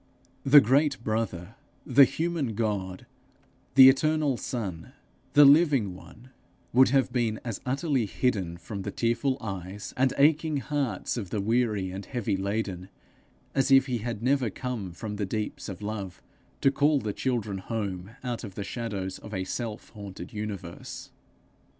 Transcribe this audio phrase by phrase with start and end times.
[0.43, 1.53] The great brother,
[1.85, 3.05] the human God,
[3.75, 4.93] the eternal Son,
[5.33, 6.31] the living one,
[6.73, 11.39] would have been as utterly hidden from the tearful eyes and aching hearts of the
[11.39, 12.89] weary and heavy laden,
[13.53, 16.19] as if he had never come from the deeps of love
[16.61, 21.11] to call the children home out of the shadows of a self haunted universe.